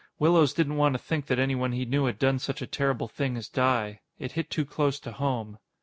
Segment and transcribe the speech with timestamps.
[0.17, 3.37] Willows didn't want to think that anyone he knew had done such a terrible thing
[3.37, 4.01] as die.
[4.17, 5.59] It hit too close to home.